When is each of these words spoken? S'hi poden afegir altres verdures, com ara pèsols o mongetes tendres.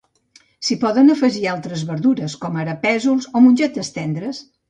S'hi 0.67 0.77
poden 0.83 1.13
afegir 1.15 1.43
altres 1.51 1.83
verdures, 1.91 2.35
com 2.45 2.57
ara 2.63 2.75
pèsols 2.87 3.31
o 3.41 3.45
mongetes 3.49 3.93
tendres. 3.99 4.43